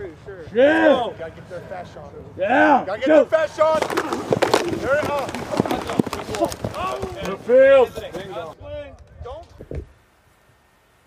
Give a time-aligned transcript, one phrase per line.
[0.00, 0.44] pretty sure.
[0.54, 1.02] Yeah.
[1.04, 2.12] Oh, gotta get their fast shot.
[2.38, 2.84] Yeah.
[2.86, 3.80] Gotta get their fast shot.
[4.80, 5.30] There it is.
[7.26, 7.90] The field.
[9.24, 9.84] Don't.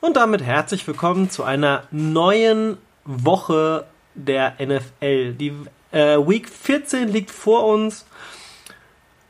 [0.01, 5.33] Und damit herzlich willkommen zu einer neuen Woche der NFL.
[5.33, 5.53] Die
[5.91, 8.05] äh, Week 14 liegt vor uns.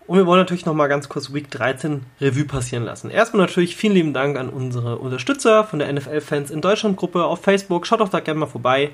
[0.06, 3.10] Und wir wollen natürlich noch mal ganz kurz Week 13 Revue passieren lassen.
[3.10, 7.88] Erstmal natürlich vielen lieben Dank an unsere Unterstützer von der NFL-Fans in Deutschland-Gruppe auf Facebook.
[7.88, 8.92] Schaut doch da gerne mal vorbei.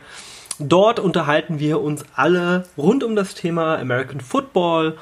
[0.59, 4.97] Dort unterhalten wir uns alle rund um das Thema American Football.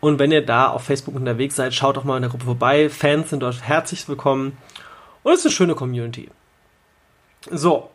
[0.00, 2.88] Und wenn ihr da auf Facebook unterwegs seid, schaut doch mal in der Gruppe vorbei.
[2.88, 4.56] Fans sind dort herzlich willkommen.
[5.22, 6.30] Und es ist eine schöne Community.
[7.50, 7.90] So,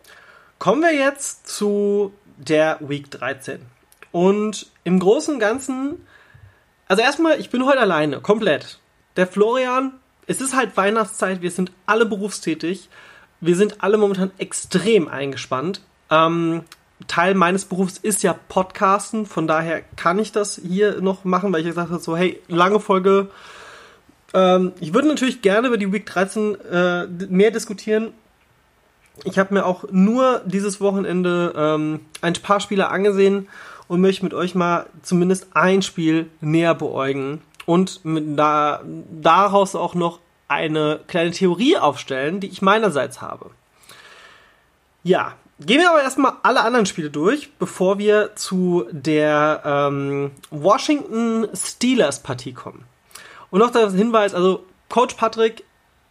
[0.59, 3.61] kommen wir jetzt zu der Week 13.
[4.11, 6.05] Und im Großen und Ganzen,
[6.87, 8.79] also erstmal, ich bin heute alleine, komplett.
[9.15, 9.93] Der Florian,
[10.27, 12.89] es ist halt Weihnachtszeit, wir sind alle berufstätig.
[13.41, 15.81] Wir sind alle momentan extrem eingespannt.
[16.11, 16.63] Ähm,
[17.05, 21.61] Teil meines Berufs ist ja Podcasten, von daher kann ich das hier noch machen, weil
[21.61, 23.29] ich gesagt habe, so, hey, lange Folge.
[24.33, 28.13] Ähm, ich würde natürlich gerne über die Week 13 äh, mehr diskutieren.
[29.23, 33.47] Ich habe mir auch nur dieses Wochenende ähm, ein paar Spiele angesehen
[33.87, 39.93] und möchte mit euch mal zumindest ein Spiel näher beäugen und mit da, daraus auch
[39.93, 43.51] noch eine kleine Theorie aufstellen, die ich meinerseits habe.
[45.03, 51.47] Ja, gehen wir aber erstmal alle anderen Spiele durch, bevor wir zu der ähm, Washington
[51.55, 52.85] Steelers Partie kommen.
[53.49, 55.63] Und noch der Hinweis, also Coach Patrick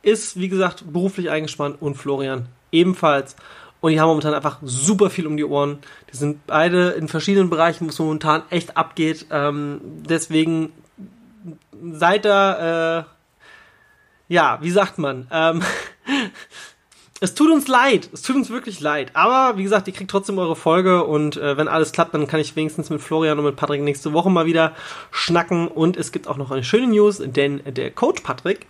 [0.02, 3.36] ist, wie gesagt, beruflich eingespannt und Florian ebenfalls.
[3.80, 5.78] Und die haben momentan einfach super viel um die Ohren.
[6.12, 9.26] Die sind beide in verschiedenen Bereichen, wo es momentan echt abgeht.
[9.30, 10.72] Ähm, deswegen
[11.92, 13.04] seid da, äh,
[14.28, 15.28] ja, wie sagt man?
[15.30, 15.62] Ähm,
[17.20, 18.08] es tut uns leid.
[18.12, 19.10] Es tut uns wirklich leid.
[19.14, 22.40] Aber wie gesagt, ihr kriegt trotzdem eure Folge und äh, wenn alles klappt, dann kann
[22.40, 24.74] ich wenigstens mit Florian und mit Patrick nächste Woche mal wieder
[25.10, 25.68] schnacken.
[25.68, 28.66] Und es gibt auch noch eine schöne News, denn der Coach Patrick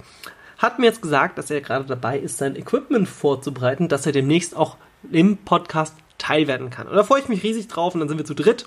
[0.59, 4.57] hat mir jetzt gesagt, dass er gerade dabei ist, sein Equipment vorzubereiten, dass er demnächst
[4.57, 4.77] auch
[5.11, 6.89] im Podcast teilwerden kann.
[6.89, 8.67] Und da freue ich mich riesig drauf und dann sind wir zu dritt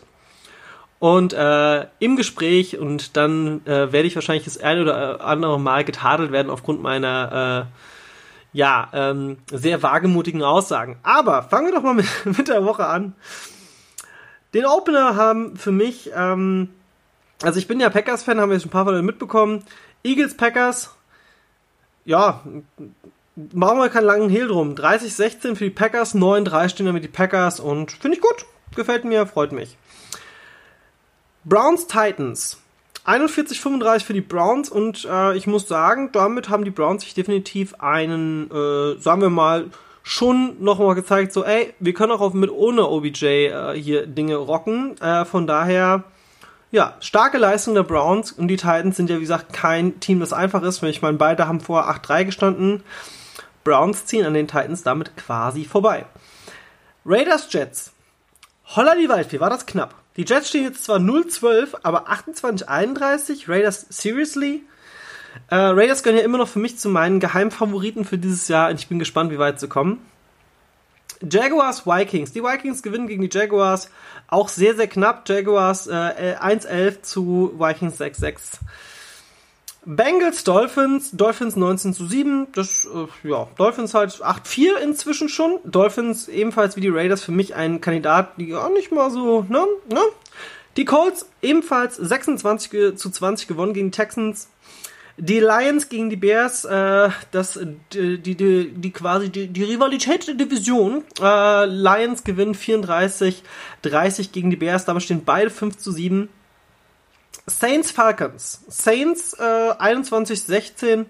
[0.99, 5.85] und äh, im Gespräch und dann äh, werde ich wahrscheinlich das eine oder andere Mal
[5.85, 7.98] getadelt werden aufgrund meiner äh,
[8.53, 10.97] ja ähm, sehr wagemutigen Aussagen.
[11.03, 13.15] Aber fangen wir doch mal mit, mit der Woche an.
[14.53, 16.69] Den Opener haben für mich, ähm,
[17.43, 19.63] also ich bin ja Packers-Fan, haben wir schon ein paar Mal mitbekommen.
[20.03, 20.95] Eagles Packers,
[22.05, 22.41] ja,
[23.53, 24.73] machen wir keinen langen Hehl drum.
[24.73, 28.45] 30-16 für die Packers, 9-3 stehen damit die Packers und finde ich gut.
[28.75, 29.77] Gefällt mir, freut mich.
[31.45, 32.57] Browns Titans.
[33.09, 37.73] 41-35 für die Browns und äh, ich muss sagen, damit haben die Browns sich definitiv
[37.79, 39.71] einen, äh, sagen wir mal,
[40.03, 44.99] schon nochmal gezeigt, so, ey, wir können auch mit ohne OBJ äh, hier Dinge rocken.
[45.01, 46.03] Äh, von daher,
[46.71, 50.33] ja, starke Leistung der Browns und die Titans sind ja, wie gesagt, kein Team, das
[50.33, 50.83] einfach ist.
[50.83, 52.83] Ich meine, beide haben vor 8-3 gestanden.
[53.63, 56.05] Browns ziehen an den Titans damit quasi vorbei.
[57.05, 57.91] Raiders Jets.
[58.75, 59.95] Holla die Waldfee, war das knapp.
[60.19, 63.47] Die Jets stehen jetzt zwar 0-12, aber 28-31.
[63.47, 64.63] Raiders, seriously?
[65.47, 68.77] Äh, Raiders gehören ja immer noch für mich zu meinen Geheimfavoriten für dieses Jahr und
[68.81, 70.05] ich bin gespannt, wie weit sie kommen.
[71.21, 72.33] Jaguars, Vikings.
[72.33, 73.91] Die Vikings gewinnen gegen die Jaguars
[74.27, 75.23] auch sehr, sehr knapp.
[75.29, 78.59] Jaguars äh, 1-11 zu Vikings 6-6.
[79.85, 85.59] Bengals, Dolphins, Dolphins 19 zu 7, das, äh, ja, Dolphins halt 8-4 inzwischen schon.
[85.63, 89.65] Dolphins ebenfalls wie die Raiders für mich ein Kandidat, die auch nicht mal so, ne,
[89.89, 90.01] ne?
[90.77, 94.49] Die Colts ebenfalls 26 zu 20 gewonnen gegen Texans.
[95.17, 97.59] Die Lions gegen die Bears, äh, das,
[97.91, 101.03] die, die, die, die quasi die, die Rivalität der Division.
[101.21, 103.43] Äh, Lions gewinnen 34,
[103.81, 106.29] 30 gegen die Bears, damit stehen beide 5 zu 7.
[107.49, 108.61] Saints Falcons.
[108.67, 111.05] Saints äh, 21-16.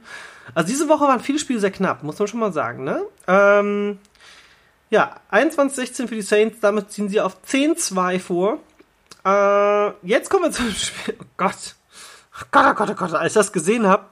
[0.55, 3.03] Also diese Woche waren viele Spiele sehr knapp, muss man schon mal sagen, ne?
[3.27, 4.00] Ähm,
[4.89, 8.59] ja, 21-16 für die Saints, damit ziehen sie auf 10-2 vor.
[9.25, 11.15] Äh, jetzt kommen wir zum Spiel.
[11.19, 11.75] Oh Gott.
[12.42, 14.06] Oh Gott, oh Gott, oh Gott, als ich das gesehen habe.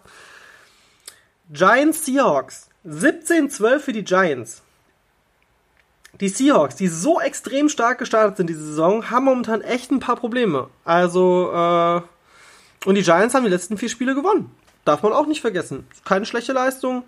[1.50, 2.70] Giants Seahawks.
[2.86, 4.62] 17-12 für die Giants.
[6.20, 10.16] Die Seahawks, die so extrem stark gestartet sind diese Saison, haben momentan echt ein paar
[10.16, 10.70] Probleme.
[10.84, 12.02] Also, äh,
[12.88, 14.50] und die Giants haben die letzten vier Spiele gewonnen.
[14.86, 15.86] Darf man auch nicht vergessen.
[16.06, 17.04] Keine schlechte Leistung.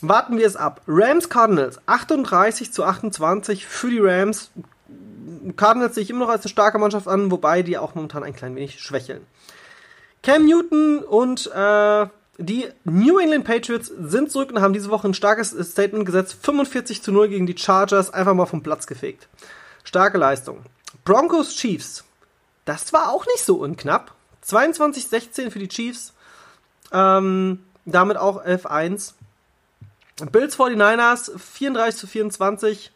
[0.00, 0.80] Warten wir es ab.
[0.88, 4.50] Rams Cardinals 38 zu 28 für die Rams.
[5.54, 8.34] Cardinals sehe ich immer noch als eine starke Mannschaft an, wobei die auch momentan ein
[8.34, 9.24] klein wenig schwächeln.
[10.24, 12.06] Cam Newton und äh,
[12.38, 16.36] die New England Patriots sind zurück und haben diese Woche ein starkes Statement gesetzt.
[16.42, 19.28] 45 zu 0 gegen die Chargers, einfach mal vom Platz gefegt.
[19.84, 20.58] Starke Leistung.
[21.04, 22.02] Broncos Chiefs.
[22.64, 24.12] Das war auch nicht so unknapp.
[24.46, 26.12] 22-16 für die Chiefs.
[26.92, 29.14] Ähm, damit auch 11-1.
[30.30, 32.92] Bills 49ers 34 zu 24.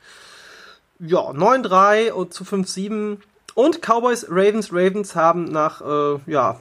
[0.98, 3.18] Ja, 9-3 und zu 5-7.
[3.54, 6.60] Und Cowboys, Ravens, Ravens haben nach äh, ja,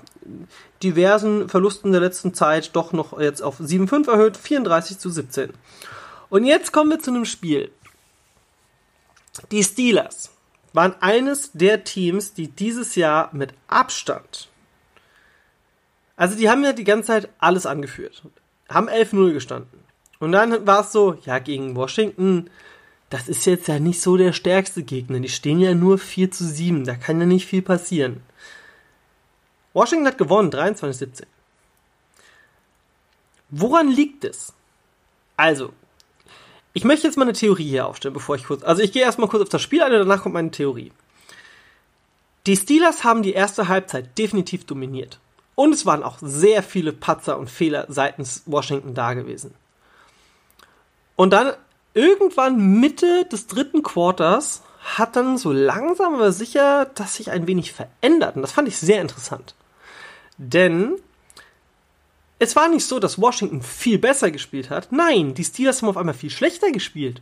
[0.81, 5.53] diversen Verlusten der letzten Zeit doch noch jetzt auf 7-5 erhöht, 34 zu 17.
[6.29, 7.71] Und jetzt kommen wir zu einem Spiel.
[9.51, 10.31] Die Steelers
[10.73, 14.49] waren eines der Teams, die dieses Jahr mit Abstand,
[16.15, 18.23] also die haben ja die ganze Zeit alles angeführt,
[18.69, 19.79] haben 11-0 gestanden.
[20.19, 22.49] Und dann war es so, ja, gegen Washington,
[23.09, 25.19] das ist jetzt ja nicht so der stärkste Gegner.
[25.19, 28.23] Die stehen ja nur 4 zu 7, da kann ja nicht viel passieren.
[29.73, 31.23] Washington hat gewonnen, 23-17.
[33.49, 34.53] Woran liegt es?
[35.37, 35.73] Also,
[36.73, 38.63] ich möchte jetzt mal eine Theorie hier aufstellen, bevor ich kurz.
[38.63, 40.91] Also ich gehe erstmal kurz auf das Spiel ein und danach kommt meine Theorie.
[42.47, 45.19] Die Steelers haben die erste Halbzeit definitiv dominiert.
[45.55, 49.53] Und es waren auch sehr viele Patzer und Fehler seitens Washington da gewesen.
[51.15, 51.53] Und dann
[51.93, 54.63] irgendwann Mitte des dritten Quarters
[54.97, 58.35] hat dann so langsam aber sicher das sich ein wenig verändert.
[58.35, 59.55] Und das fand ich sehr interessant.
[60.37, 60.95] Denn
[62.37, 64.91] es war nicht so, dass Washington viel besser gespielt hat.
[64.91, 67.21] Nein, die Steelers haben auf einmal viel schlechter gespielt.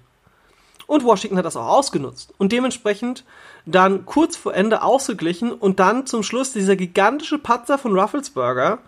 [0.88, 2.34] Und Washington hat das auch ausgenutzt.
[2.38, 3.24] Und dementsprechend
[3.66, 8.80] dann kurz vor Ende ausgeglichen und dann zum Schluss dieser gigantische Patzer von Rufflesburger,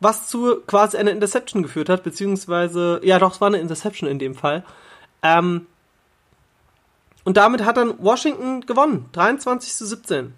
[0.00, 4.18] was zu quasi einer Interception geführt hat, beziehungsweise, ja doch, es war eine Interception in
[4.18, 4.64] dem Fall.
[5.22, 5.66] Ähm,
[7.24, 10.34] und damit hat dann Washington gewonnen, 23 zu 17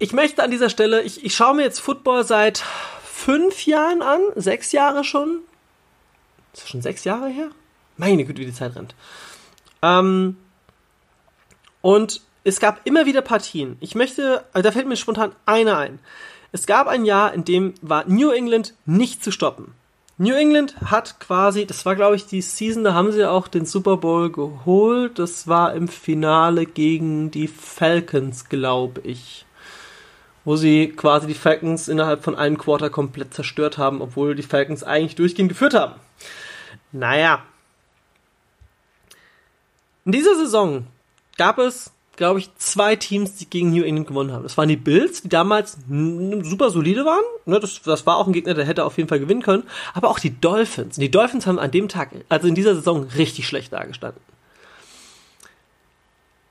[0.00, 2.64] ich möchte an dieser Stelle, ich, ich schaue mir jetzt Football seit
[3.04, 5.42] fünf Jahren an, sechs Jahre schon.
[6.54, 7.50] Ist das schon sechs Jahre her?
[8.00, 8.94] Meine Güte, wie die Zeit rennt.
[9.82, 10.36] Ähm,
[11.82, 13.76] und es gab immer wieder Partien.
[13.80, 15.98] Ich möchte, also da fällt mir spontan eine ein.
[16.50, 19.74] Es gab ein Jahr, in dem war New England nicht zu stoppen.
[20.16, 23.66] New England hat quasi, das war glaube ich die Season, da haben sie auch den
[23.66, 25.18] Super Bowl geholt.
[25.18, 29.44] Das war im Finale gegen die Falcons, glaube ich
[30.44, 34.82] wo sie quasi die Falcons innerhalb von einem Quarter komplett zerstört haben, obwohl die Falcons
[34.82, 35.94] eigentlich durchgehend geführt haben.
[36.92, 37.42] Naja.
[40.10, 40.88] In dieser Saison
[41.36, 44.42] gab es, glaube ich, zwei Teams, die gegen New England gewonnen haben.
[44.42, 47.22] Das waren die Bills, die damals super solide waren.
[47.46, 49.62] Ne, das, das war auch ein Gegner, der hätte auf jeden Fall gewinnen können.
[49.94, 50.98] Aber auch die Dolphins.
[50.98, 54.20] Und die Dolphins haben an dem Tag, also in dieser Saison, richtig schlecht dargestanden.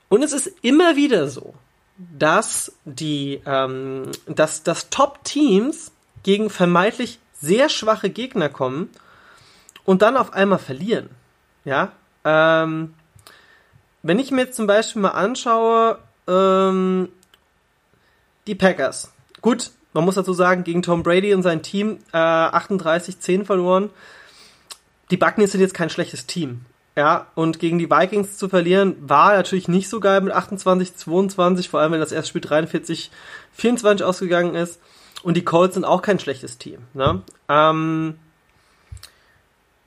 [0.08, 1.52] Und es ist immer wieder so,
[2.18, 5.92] dass die, ähm, dass, dass Top-Teams
[6.22, 8.88] gegen vermeintlich sehr schwache Gegner kommen
[9.84, 11.10] und dann auf einmal verlieren.
[11.66, 11.92] Ja,
[12.24, 12.94] ähm,
[14.02, 17.08] wenn ich mir jetzt zum Beispiel mal anschaue, ähm,
[18.46, 19.12] die Packers.
[19.40, 23.90] Gut, man muss dazu sagen, gegen Tom Brady und sein Team äh, 38-10 verloren.
[25.10, 26.64] Die Buccaneers sind jetzt kein schlechtes Team.
[26.96, 31.68] Ja, und gegen die Vikings zu verlieren, war natürlich nicht so geil mit 28, 22,
[31.68, 33.10] vor allem wenn das erste Spiel 43,
[33.52, 34.80] 24 ausgegangen ist.
[35.22, 36.80] Und die Colts sind auch kein schlechtes Team.
[36.94, 37.22] Ne?
[37.48, 38.18] Ähm,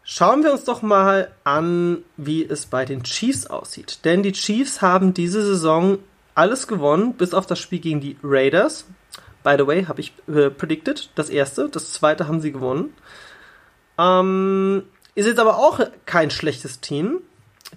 [0.03, 3.99] schauen wir uns doch mal an, wie es bei den Chiefs aussieht.
[4.05, 5.99] Denn die Chiefs haben diese Saison
[6.35, 8.85] alles gewonnen, bis auf das Spiel gegen die Raiders.
[9.43, 11.69] By the way, habe ich äh, predicted, das erste.
[11.69, 12.93] Das zweite haben sie gewonnen.
[13.97, 14.83] Ähm,
[15.15, 17.21] ist jetzt aber auch kein schlechtes Team.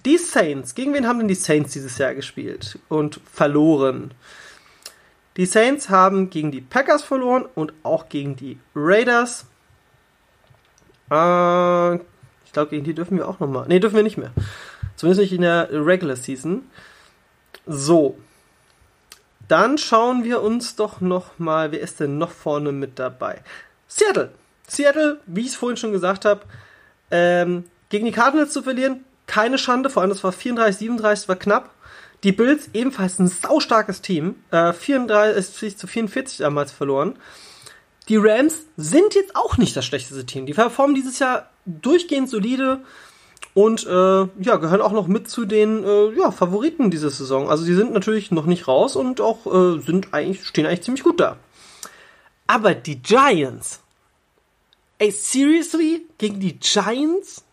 [0.05, 0.75] Die Saints.
[0.75, 4.13] Gegen wen haben denn die Saints dieses Jahr gespielt und verloren?
[5.35, 9.45] Die Saints haben gegen die Packers verloren und auch gegen die Raiders.
[11.11, 11.99] Äh,
[12.57, 13.67] glaube, gegen die dürfen wir auch nochmal.
[13.67, 14.31] Ne, dürfen wir nicht mehr.
[14.95, 16.63] Zumindest nicht in der Regular Season.
[17.67, 18.17] So.
[19.47, 23.41] Dann schauen wir uns doch nochmal, wer ist denn noch vorne mit dabei?
[23.87, 24.31] Seattle.
[24.67, 26.41] Seattle, wie ich es vorhin schon gesagt habe,
[27.11, 31.35] ähm, gegen die Cardinals zu verlieren, keine Schande, vor allem das war 34, 37, war
[31.35, 31.69] knapp.
[32.23, 37.17] Die Bills ebenfalls ein saustarkes Team, äh, 34 zu 44 damals verloren.
[38.09, 40.47] Die Rams sind jetzt auch nicht das schlechteste Team.
[40.47, 42.81] Die performen dieses Jahr durchgehend solide
[43.53, 47.49] und äh, ja, gehören auch noch mit zu den äh, ja, Favoriten dieser Saison.
[47.49, 51.03] Also die sind natürlich noch nicht raus und auch äh, sind eigentlich, stehen eigentlich ziemlich
[51.03, 51.37] gut da.
[52.47, 53.81] Aber die Giants,
[54.99, 56.05] Ey, seriously?
[56.17, 57.43] Gegen die Giants?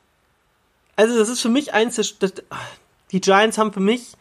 [0.96, 2.30] Also, das ist für mich eins der.
[3.12, 4.14] Die Giants haben für mich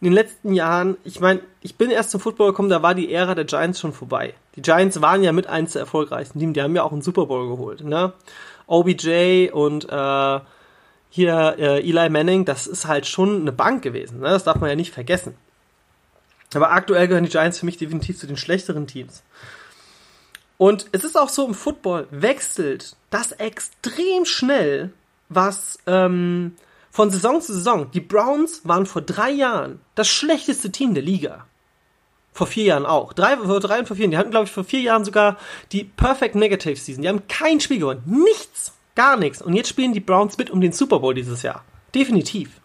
[0.00, 3.12] in den letzten Jahren, ich meine, ich bin erst zum Football gekommen, da war die
[3.12, 4.34] Ära der Giants schon vorbei.
[4.54, 7.26] Die Giants waren ja mit eins der erfolgreichsten Teams, die haben ja auch einen Super
[7.26, 8.12] Bowl geholt, ne?
[8.66, 10.40] OBJ und äh,
[11.10, 14.20] hier äh, Eli Manning, das ist halt schon eine Bank gewesen.
[14.20, 14.28] Ne?
[14.28, 15.34] Das darf man ja nicht vergessen.
[16.54, 19.22] Aber aktuell gehören die Giants für mich definitiv zu den schlechteren Teams.
[20.58, 24.92] Und es ist auch so im Football, wechselt das extrem schnell,
[25.28, 26.56] was ähm,
[26.90, 27.90] von Saison zu Saison.
[27.90, 31.46] Die Browns waren vor drei Jahren das schlechteste Team der Liga.
[32.36, 33.14] Vor vier Jahren auch.
[33.14, 34.08] Drei, vor drei und vor vier.
[34.08, 35.38] Die hatten, glaube ich, vor vier Jahren sogar
[35.72, 37.00] die Perfect Negative Season.
[37.00, 38.02] Die haben kein Spiel gewonnen.
[38.04, 38.74] Nichts.
[38.94, 39.40] Gar nichts.
[39.40, 41.64] Und jetzt spielen die Browns mit um den Super Bowl dieses Jahr.
[41.94, 42.60] Definitiv.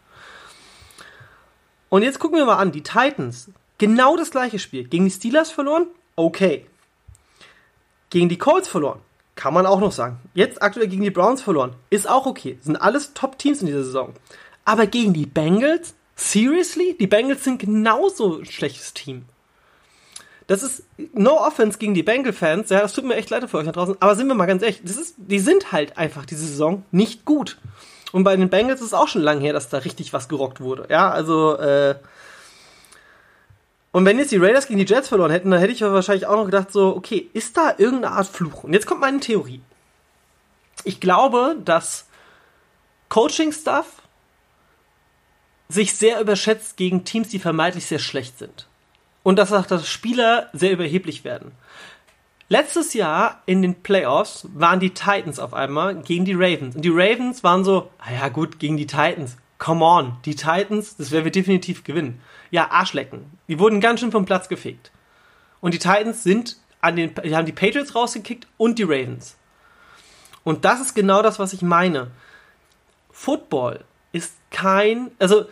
[1.88, 2.74] Und jetzt gucken wir mal an.
[2.74, 3.50] Die Titans.
[3.78, 4.84] Genau das gleiche Spiel.
[4.84, 5.88] Gegen die Steelers verloren?
[6.18, 6.66] Okay.
[8.10, 9.00] Gegen die Colts verloren.
[9.36, 10.20] Kann man auch noch sagen.
[10.34, 11.78] Jetzt aktuell gegen die Browns verloren.
[11.90, 12.60] Ist auch okay.
[12.62, 14.16] Sind alles Top-Teams in dieser Saison.
[14.66, 15.94] Aber gegen die Bengals?
[16.18, 16.98] Seriously?
[17.00, 19.24] Die Bengals sind genauso ein schlechtes Team.
[20.48, 20.84] Das ist
[21.14, 22.70] no offense gegen die Bengal-Fans.
[22.70, 23.96] Ja, das tut mir echt leid für euch da draußen.
[24.00, 27.26] Aber sind wir mal ganz ehrlich, das ist, die sind halt einfach diese Saison nicht
[27.26, 27.58] gut.
[28.12, 30.60] Und bei den Bengals ist es auch schon lange her, dass da richtig was gerockt
[30.60, 30.88] wurde.
[30.90, 31.96] Ja, also, äh,
[33.92, 36.38] und wenn jetzt die Raiders gegen die Jets verloren hätten, dann hätte ich wahrscheinlich auch
[36.38, 38.64] noch gedacht, so, okay, ist da irgendeine Art Fluch?
[38.64, 39.62] Und jetzt kommt meine Theorie.
[40.84, 42.08] Ich glaube, dass
[43.10, 43.86] Coaching-Stuff
[45.68, 48.68] sich sehr überschätzt gegen Teams, die vermeintlich sehr schlecht sind.
[49.24, 51.52] Und dass auch dass Spieler sehr überheblich werden.
[52.50, 56.76] Letztes Jahr in den Playoffs waren die Titans auf einmal gegen die Ravens.
[56.76, 59.38] Und die Ravens waren so, ah ja gut, gegen die Titans.
[59.58, 62.20] Come on, die Titans, das werden wir definitiv gewinnen
[62.52, 63.26] ja, Arschlecken.
[63.48, 64.92] Die wurden ganz schön vom Platz gefegt.
[65.62, 69.38] Und die Titans sind an den, die haben die Patriots rausgekickt und die Ravens.
[70.44, 72.12] Und das ist genau das, was ich meine.
[73.12, 75.46] Football ist kein, also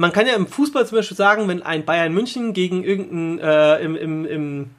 [0.00, 3.84] man kann ja im Fußball zum Beispiel sagen, wenn ein Bayern München gegen irgendein, äh,
[3.84, 4.70] im, im, im,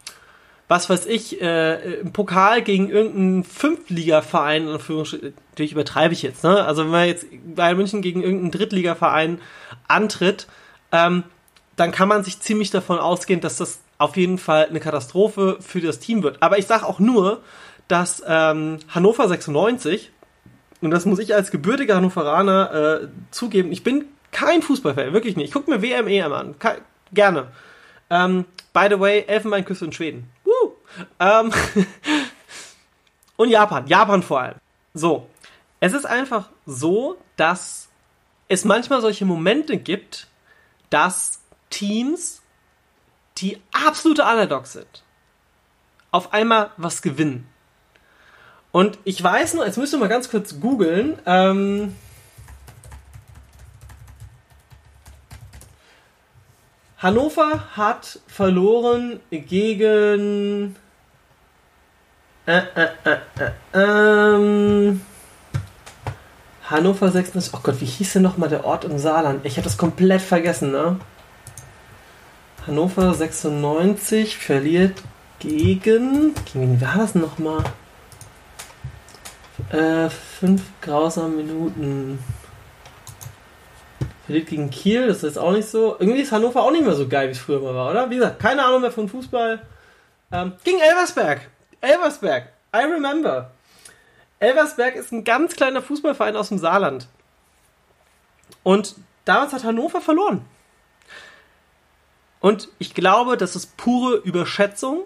[0.67, 6.65] was weiß ich, äh, im Pokal gegen irgendeinen Fünftligaverein, natürlich übertreibe ich jetzt, ne?
[6.65, 9.39] Also wenn man jetzt Bayern München gegen irgendeinen Drittligaverein
[9.87, 10.47] antritt,
[10.91, 11.23] ähm,
[11.75, 15.81] dann kann man sich ziemlich davon ausgehen, dass das auf jeden Fall eine Katastrophe für
[15.81, 16.41] das Team wird.
[16.41, 17.43] Aber ich sage auch nur,
[17.87, 20.11] dass ähm, Hannover 96,
[20.81, 25.47] und das muss ich als gebürtiger Hannoveraner äh, zugeben, ich bin kein Fußballfan, wirklich nicht.
[25.47, 26.81] Ich gucke mir WME an, Ke
[27.13, 27.47] gerne.
[28.09, 30.31] Ähm, by the way, Elfenbeinküste in Schweden.
[30.43, 30.73] Woo!
[31.19, 31.51] Ähm
[33.37, 34.55] und Japan, Japan vor allem.
[34.93, 35.27] So,
[35.79, 37.89] es ist einfach so, dass
[38.47, 40.27] es manchmal solche Momente gibt,
[40.89, 42.41] dass Teams,
[43.37, 45.03] die absolute Underdogs sind,
[46.11, 47.47] auf einmal was gewinnen.
[48.71, 51.19] Und ich weiß nur, jetzt müsst ihr mal ganz kurz googeln.
[51.25, 51.95] Ähm,
[57.01, 60.75] Hannover hat verloren gegen.
[62.45, 65.01] Äh, äh, äh, äh ähm,
[66.69, 67.53] Hannover 96.
[67.53, 69.45] Oh Gott, wie hieß denn nochmal der Ort im Saarland?
[69.45, 70.99] Ich habe das komplett vergessen, ne?
[72.67, 75.01] Hannover 96 verliert
[75.39, 76.35] gegen.
[76.45, 77.63] Gegen wen war das nochmal?
[79.69, 82.19] Äh, fünf grausame Minuten.
[84.31, 85.97] Verliert gegen Kiel, das ist auch nicht so.
[85.99, 88.09] Irgendwie ist Hannover auch nicht mehr so geil, wie es früher mal war, oder?
[88.09, 89.61] Wie gesagt, keine Ahnung mehr von Fußball.
[90.31, 91.49] Ähm, gegen Elversberg.
[91.81, 92.47] Elversberg.
[92.73, 93.51] I remember.
[94.39, 97.09] Elversberg ist ein ganz kleiner Fußballverein aus dem Saarland.
[98.63, 98.95] Und
[99.25, 100.45] damals hat Hannover verloren.
[102.39, 105.01] Und ich glaube, das ist pure Überschätzung.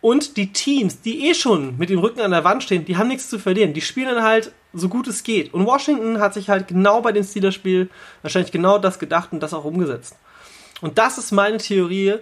[0.00, 3.08] Und die Teams, die eh schon mit dem Rücken an der Wand stehen, die haben
[3.08, 3.74] nichts zu verlieren.
[3.74, 5.54] Die spielen dann halt so gut es geht.
[5.54, 7.90] Und Washington hat sich halt genau bei dem Steelers-Spiel
[8.22, 10.16] wahrscheinlich genau das gedacht und das auch umgesetzt.
[10.80, 12.16] Und das ist meine Theorie,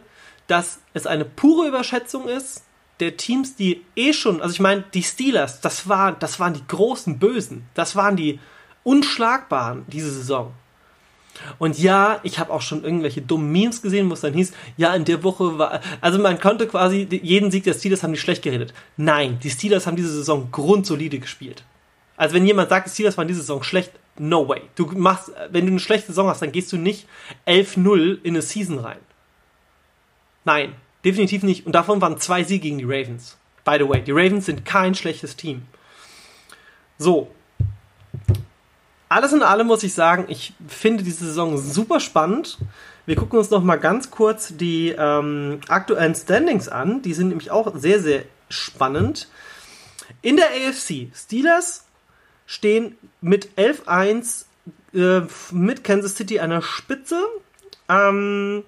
[0.47, 2.62] dass es eine pure Überschätzung ist
[3.00, 6.66] der Teams, die eh schon, also ich meine, die Steelers, das, war, das waren die
[6.66, 7.64] großen Bösen.
[7.75, 8.38] Das waren die
[8.85, 10.52] Unschlagbaren diese Saison.
[11.59, 14.94] Und ja, ich habe auch schon irgendwelche dummen Memes gesehen, wo es dann hieß, ja,
[14.94, 18.42] in der Woche war, also man konnte quasi jeden Sieg der Steelers haben die schlecht
[18.42, 18.73] geredet.
[18.97, 21.64] Nein, die Steelers haben diese Saison grundsolide gespielt.
[22.16, 24.62] Also wenn jemand sagt, die Steelers waren diese Saison schlecht, no way.
[24.75, 27.09] Du machst, wenn du eine schlechte Saison hast, dann gehst du nicht
[27.47, 28.99] 11-0 in eine Season rein.
[30.45, 31.66] Nein, definitiv nicht.
[31.66, 33.38] Und davon waren zwei Siege gegen die Ravens.
[33.64, 35.62] By the way, die Ravens sind kein schlechtes Team.
[36.99, 37.31] So,
[39.12, 42.59] alles in allem muss ich sagen, ich finde diese Saison super spannend.
[43.04, 47.02] Wir gucken uns noch mal ganz kurz die ähm, aktuellen Standings an.
[47.02, 49.28] Die sind nämlich auch sehr, sehr spannend.
[50.23, 51.85] In der AFC, Steelers
[52.52, 54.44] stehen mit 11-1
[54.94, 57.21] äh, mit Kansas City an der Spitze.
[57.88, 58.64] Ähm,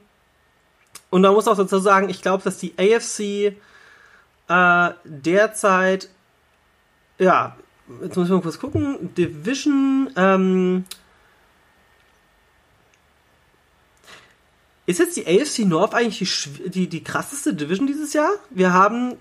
[1.10, 3.56] und man muss auch dazu sagen, ich glaube, dass die AFC
[4.48, 6.08] äh, derzeit
[7.18, 7.56] ja
[8.02, 9.14] jetzt muss ich mal kurz gucken.
[9.14, 10.84] Division, ähm,
[14.86, 18.30] ist jetzt die AFC North eigentlich die, die, die krasseste Division dieses Jahr?
[18.50, 19.14] Wir haben,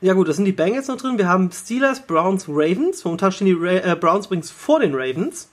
[0.00, 1.18] ja gut, das sind die Bengals noch drin.
[1.18, 3.04] Wir haben Steelers, Browns, Ravens.
[3.04, 5.48] Momentan stehen die Ra äh, Browns übrigens vor den Ravens.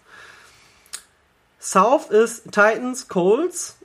[1.59, 3.77] South ist Titans, Colts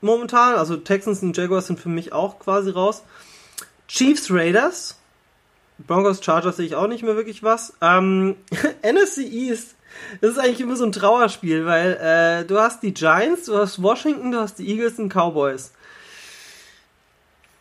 [0.00, 0.56] momentan.
[0.56, 3.02] Also Texans und Jaguars sind für mich auch quasi raus.
[3.88, 4.96] Chiefs, Raiders.
[5.86, 7.74] Broncos, Chargers sehe ich auch nicht mehr wirklich was.
[7.80, 8.36] Ähm,
[8.82, 9.74] NFC East,
[10.20, 13.82] das ist eigentlich immer so ein Trauerspiel, weil äh, du hast die Giants, du hast
[13.82, 15.72] Washington, du hast die Eagles und Cowboys.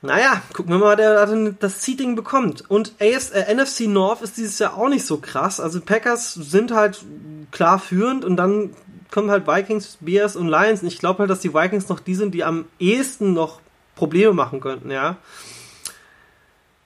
[0.01, 2.69] Naja, gucken wir mal, wer da das Seating bekommt.
[2.69, 5.59] Und AS, äh, NFC North ist dieses Jahr auch nicht so krass.
[5.59, 7.03] Also Packers sind halt
[7.51, 8.73] klar führend und dann
[9.11, 10.81] kommen halt Vikings, Bears und Lions.
[10.81, 13.59] Und ich glaube halt, dass die Vikings noch die sind, die am ehesten noch
[13.95, 15.17] Probleme machen könnten, ja.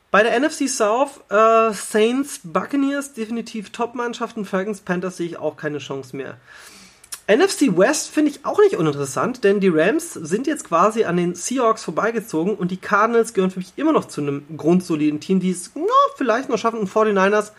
[0.09, 5.79] Bei der NFC South, äh, Saints, Buccaneers, definitiv Top-Mannschaften, Falcons, Panthers sehe ich auch keine
[5.79, 6.37] Chance mehr.
[7.27, 11.35] NFC West finde ich auch nicht uninteressant, denn die Rams sind jetzt quasi an den
[11.35, 15.51] Seahawks vorbeigezogen und die Cardinals gehören für mich immer noch zu einem grundsoliden Team, die
[15.51, 15.83] es na,
[16.17, 16.79] vielleicht noch schaffen.
[16.79, 17.51] Und 49ers,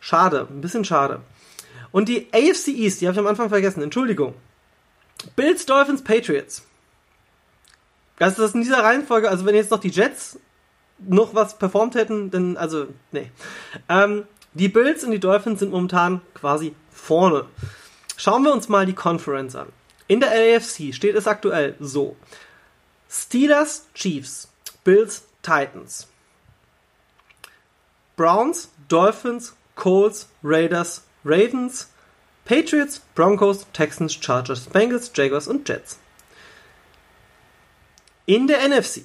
[0.00, 1.20] schade, ein bisschen schade.
[1.92, 4.34] Und die AFC East, die habe ich am Anfang vergessen, Entschuldigung.
[5.36, 6.66] Bills, Dolphins, Patriots.
[8.18, 10.38] Das ist in dieser Reihenfolge, also wenn jetzt noch die Jets
[10.98, 13.30] noch was performt hätten, dann, also, nee.
[13.88, 17.46] Ähm, die Bills und die Dolphins sind momentan quasi vorne.
[18.24, 19.70] Schauen wir uns mal die Conference an.
[20.08, 22.16] In der AFC steht es aktuell so.
[23.06, 24.48] Steelers, Chiefs,
[24.82, 26.08] Bills, Titans.
[28.16, 31.90] Browns, Dolphins, Colts, Raiders, Ravens,
[32.46, 35.98] Patriots, Broncos, Texans, Chargers, Bengals, Jaguars und Jets.
[38.24, 39.02] In der NFC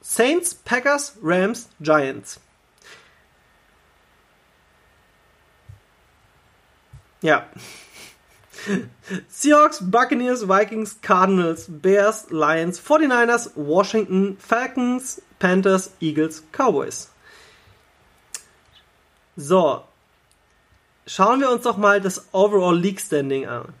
[0.00, 2.40] Saints, Packers, Rams, Giants.
[7.20, 7.46] Ja.
[9.30, 17.08] Seahawks, Buccaneers, Vikings, Cardinals, Bears, Lions, 49ers, Washington, Falcons, Panthers, Eagles, Cowboys.
[19.36, 19.84] So.
[21.06, 23.72] Schauen wir uns doch mal das Overall League Standing an.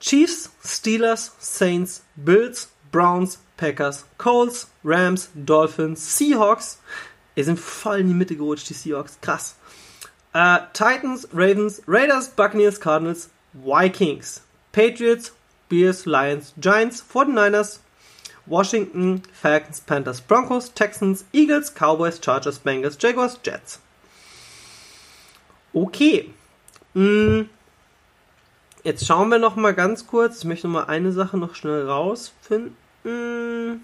[0.00, 6.80] Chiefs, Steelers, Saints, Bills, Browns, Packers, Colts, Rams, Dolphins, Seahawks.
[7.34, 9.18] Wir sind voll in die Mitte gerutscht, die Seahawks.
[9.20, 9.56] Krass.
[10.32, 15.32] Äh, Titans, Ravens, Raiders, Buccaneers, Cardinals, Vikings, Patriots,
[15.68, 17.80] Bears, Lions, Giants, 49ers,
[18.46, 23.80] Washington, Falcons, Panthers, Broncos, Texans, Eagles, Cowboys, Chargers, Bengals, Jaguars, Jets.
[25.74, 26.30] Okay.
[26.94, 27.48] Mm.
[28.84, 30.38] Jetzt schauen wir noch mal ganz kurz.
[30.38, 32.76] Ich möchte noch mal eine Sache noch schnell rausfinden.
[33.02, 33.80] Mm,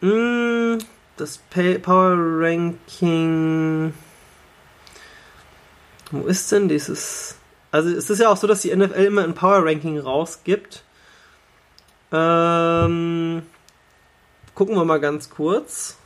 [0.00, 0.78] mm.
[1.16, 1.38] Das
[1.82, 3.92] Power Ranking.
[6.12, 7.36] Wo ist denn dieses?
[7.70, 10.84] Also es ist ja auch so, dass die NFL immer ein Power Ranking rausgibt.
[12.12, 13.42] Ähm,
[14.54, 15.96] gucken wir mal ganz kurz.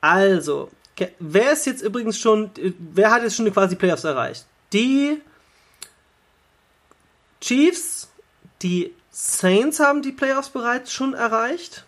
[0.00, 0.70] Also,
[1.20, 4.46] wer ist jetzt übrigens schon, wer hat jetzt schon quasi Playoffs erreicht?
[4.72, 5.22] Die
[7.40, 8.08] Chiefs,
[8.62, 11.86] die Saints haben die Playoffs bereits schon erreicht.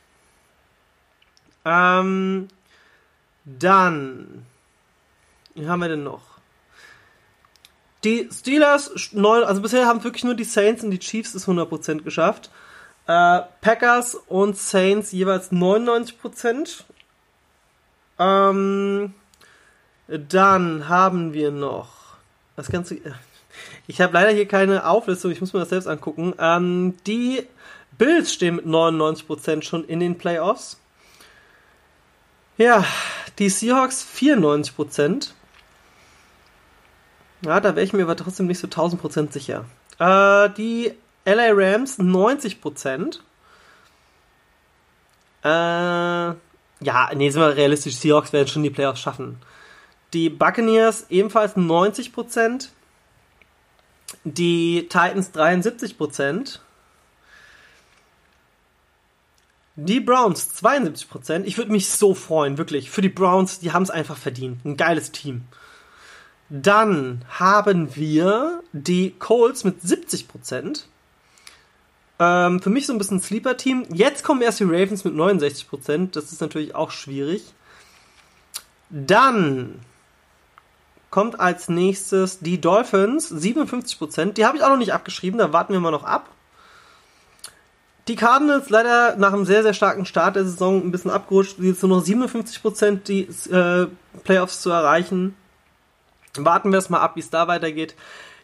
[1.64, 2.48] Ähm,
[3.44, 4.46] dann,
[5.54, 6.27] wie haben wir denn noch?
[8.04, 12.02] Die Steelers, neun, also bisher haben wirklich nur die Saints und die Chiefs es 100%
[12.02, 12.50] geschafft.
[13.06, 16.84] Äh, Packers und Saints jeweils 99%.
[18.18, 19.14] Ähm,
[20.06, 21.88] dann haben wir noch
[22.56, 22.98] das Ganze.
[23.88, 26.34] Ich habe leider hier keine Auflistung, ich muss mir das selbst angucken.
[26.38, 27.42] Ähm, die
[27.96, 30.78] Bills stehen mit 99% schon in den Playoffs.
[32.58, 32.84] Ja,
[33.38, 35.32] die Seahawks 94%.
[37.42, 39.64] Ja, da wäre ich mir aber trotzdem nicht so 1000% sicher.
[39.98, 40.92] Äh, die
[41.24, 43.20] LA Rams 90%.
[45.44, 47.96] Äh, ja, nee, sind wir realistisch.
[47.96, 49.38] Seahawks werden schon die Playoffs schaffen.
[50.12, 52.68] Die Buccaneers ebenfalls 90%.
[54.24, 56.60] Die Titans 73%.
[59.76, 61.44] Die Browns 72%.
[61.44, 62.90] Ich würde mich so freuen, wirklich.
[62.90, 64.64] Für die Browns, die haben es einfach verdient.
[64.64, 65.44] Ein geiles Team.
[66.50, 70.84] Dann haben wir die Colts mit 70%.
[72.20, 73.86] Ähm, für mich so ein bisschen Sleeper-Team.
[73.92, 76.12] Jetzt kommen erst die Ravens mit 69%.
[76.12, 77.44] Das ist natürlich auch schwierig.
[78.90, 79.80] Dann
[81.10, 84.32] kommt als nächstes die Dolphins, 57%.
[84.32, 86.28] Die habe ich auch noch nicht abgeschrieben, da warten wir mal noch ab.
[88.08, 91.58] die Cardinals leider nach einem sehr, sehr starken Start der Saison ein bisschen abgerutscht.
[91.58, 93.86] Jetzt nur noch 57% die äh,
[94.24, 95.34] Playoffs zu erreichen.
[96.44, 97.94] Warten wir es mal ab, wie es da weitergeht.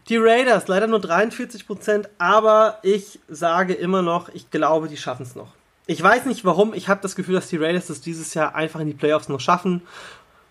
[0.09, 5.35] Die Raiders leider nur 43%, aber ich sage immer noch, ich glaube, die schaffen es
[5.35, 5.52] noch.
[5.87, 8.80] Ich weiß nicht warum, ich habe das Gefühl, dass die Raiders das dieses Jahr einfach
[8.80, 9.83] in die Playoffs noch schaffen.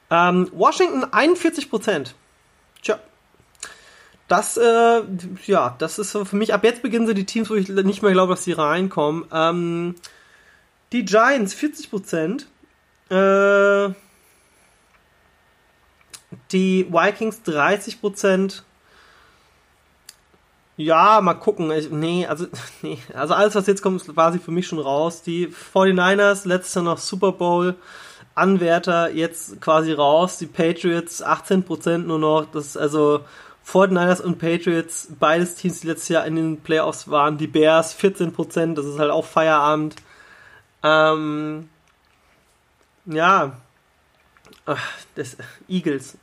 [0.10, 2.13] Ähm, Washington 41%.
[2.82, 2.99] Tja.
[4.27, 5.01] Das, äh,
[5.45, 8.12] ja, das ist für mich, ab jetzt beginnen sie die Teams, wo ich nicht mehr
[8.12, 9.25] glaube, dass sie reinkommen.
[9.32, 9.95] Ähm,
[10.91, 12.45] die Giants 40%.
[13.10, 13.93] Äh,
[16.54, 18.62] die Vikings 30%.
[20.78, 21.72] Ja, mal gucken.
[21.72, 22.48] Ich, nee, also,
[22.82, 25.22] nee, also alles, was jetzt kommt, war sie für mich schon raus.
[25.22, 27.76] Die 49ers, letztes Jahr noch Super Bowl,
[28.36, 30.38] Anwärter, jetzt quasi raus.
[30.38, 32.46] Die Patriots 18% nur noch.
[32.52, 33.22] Das ist also
[33.68, 37.38] 49ers und Patriots, beides Teams, die letztes Jahr in den Playoffs waren.
[37.38, 39.96] Die Bears 14%, das ist halt auch Feierabend.
[40.84, 41.70] Ähm,
[43.06, 43.54] ja,
[44.65, 46.17] Ach, das Eagles.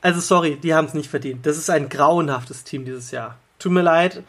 [0.00, 1.46] Also sorry, die haben es nicht verdient.
[1.46, 3.38] Das ist ein grauenhaftes Team dieses Jahr.
[3.58, 4.22] Tut mir leid.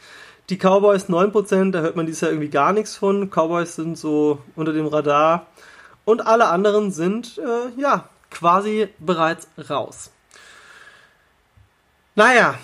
[0.49, 3.29] Die Cowboys 9%, da hört man dieses Jahr irgendwie gar nichts von.
[3.29, 5.47] Cowboys sind so unter dem Radar.
[6.05, 10.11] Und alle anderen sind, äh, ja, quasi bereits raus.
[12.15, 12.55] Naja,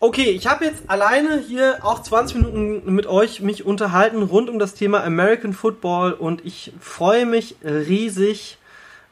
[0.00, 4.58] okay, ich habe jetzt alleine hier auch 20 Minuten mit euch mich unterhalten rund um
[4.58, 8.58] das Thema American Football und ich freue mich riesig,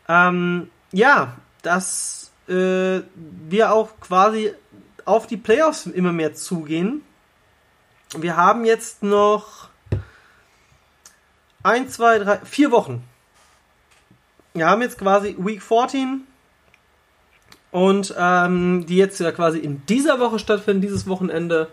[0.08, 4.52] ähm, ja, dass äh, wir auch quasi
[5.04, 7.02] auf die Playoffs immer mehr zugehen.
[8.16, 9.68] Wir haben jetzt noch
[11.62, 13.04] ein, zwei, drei, vier Wochen.
[14.54, 16.22] Wir haben jetzt quasi Week 14
[17.72, 21.68] und ähm, die jetzt ja quasi in dieser Woche stattfinden, dieses Wochenende.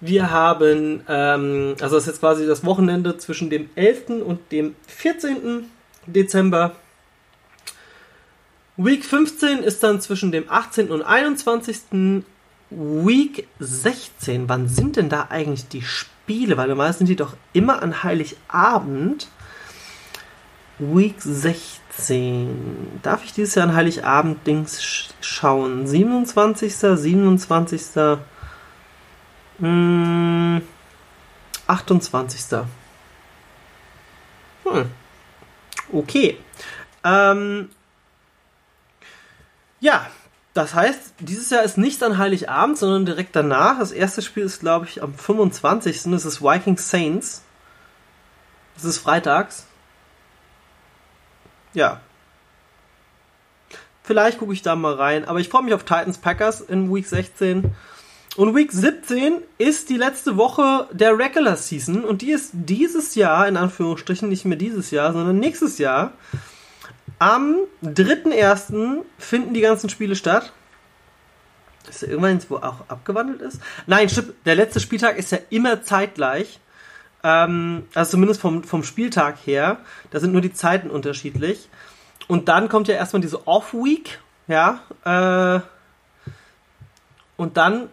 [0.00, 4.22] Wir haben, ähm, also das ist jetzt quasi das Wochenende zwischen dem 11.
[4.24, 5.68] und dem 14.
[6.06, 6.76] Dezember.
[8.82, 10.90] Week 15 ist dann zwischen dem 18.
[10.90, 12.22] und 21.
[12.70, 14.48] Week 16.
[14.48, 16.56] Wann sind denn da eigentlich die Spiele?
[16.56, 19.28] Weil normalerweise sind die doch immer an Heiligabend.
[20.78, 23.00] Week 16.
[23.02, 25.86] Darf ich dieses Jahr an Heiligabend Dings schauen?
[25.86, 26.74] 27.
[26.74, 27.82] 27.
[29.58, 30.62] Hm,
[31.66, 32.60] 28.
[34.64, 34.90] Hm.
[35.92, 36.38] Okay.
[37.04, 37.68] Ähm,
[39.80, 40.06] ja,
[40.52, 43.78] das heißt, dieses Jahr ist nicht an Heiligabend, sondern direkt danach.
[43.78, 46.02] Das erste Spiel ist, glaube ich, am 25.
[46.04, 47.42] Das ist Vikings Saints.
[48.74, 49.66] Das ist freitags.
[51.72, 52.00] Ja.
[54.02, 55.24] Vielleicht gucke ich da mal rein.
[55.24, 57.72] Aber ich freue mich auf Titans Packers in Week 16.
[58.36, 62.04] Und Week 17 ist die letzte Woche der Regular Season.
[62.04, 66.12] Und die ist dieses Jahr, in Anführungsstrichen, nicht mehr dieses Jahr, sondern nächstes Jahr.
[67.20, 69.02] Am 3.1.
[69.18, 70.54] finden die ganzen Spiele statt.
[71.86, 73.60] Ist da irgendwann, wo auch abgewandelt ist?
[73.86, 74.32] Nein, stimmt.
[74.46, 76.60] Der letzte Spieltag ist ja immer zeitgleich.
[77.22, 79.80] Ähm, also zumindest vom, vom Spieltag her.
[80.10, 81.68] Da sind nur die Zeiten unterschiedlich.
[82.26, 84.18] Und dann kommt ja erstmal diese Off-Week.
[84.48, 84.80] Ja.
[85.04, 85.60] Äh,
[87.36, 87.90] und dann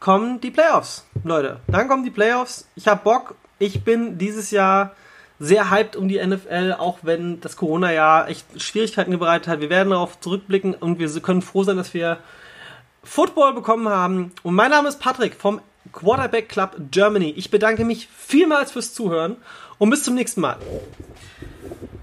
[0.00, 1.60] kommen die Playoffs, Leute.
[1.68, 2.66] Dann kommen die Playoffs.
[2.74, 3.36] Ich hab Bock.
[3.60, 4.96] Ich bin dieses Jahr
[5.38, 9.60] sehr hyped um die NFL, auch wenn das Corona-Jahr echt Schwierigkeiten bereitet hat.
[9.60, 12.18] Wir werden darauf zurückblicken und wir können froh sein, dass wir
[13.02, 14.32] Football bekommen haben.
[14.42, 15.60] Und mein Name ist Patrick vom
[15.92, 17.34] Quarterback Club Germany.
[17.36, 19.36] Ich bedanke mich vielmals fürs Zuhören
[19.78, 20.56] und bis zum nächsten Mal.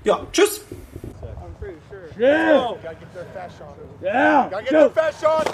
[0.03, 0.61] Ja, tschüss.
[2.19, 2.67] Yeah.
[2.69, 3.77] Oh, gotta get their fast shot.
[4.03, 4.49] Yeah.
[4.49, 4.79] Gotta get Go.
[4.79, 5.45] their fast shot.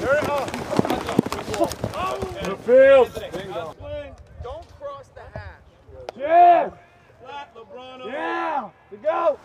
[0.00, 0.24] There it
[3.00, 3.12] is.
[3.14, 3.95] The field.
[6.16, 6.72] Don't cross
[7.54, 8.06] the.
[8.06, 8.10] Yeah.
[8.12, 8.70] Yeah.
[8.90, 9.38] To go.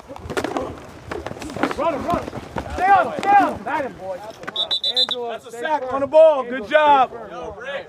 [1.78, 2.42] Run him, run him.
[2.74, 3.64] Stay on him, stay on him.
[3.64, 4.20] Got him, boys.
[5.32, 6.44] That's a sack on the ball.
[6.44, 7.12] Good job.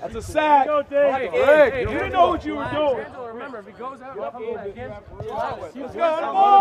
[0.00, 0.68] That's a sack.
[0.68, 3.06] Rick, Rick, you didn't know what you were doing.
[3.28, 4.36] Remember, if he goes out, Let's
[5.94, 6.52] go on the ball.